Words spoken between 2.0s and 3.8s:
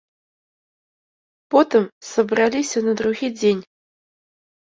сабраліся на другі дзень.